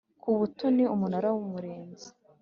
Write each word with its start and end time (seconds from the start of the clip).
ku 0.21 0.29
butoni 0.39 0.83
Umunara 0.93 1.27
w 1.33 1.37
Umurinzi 1.45 2.07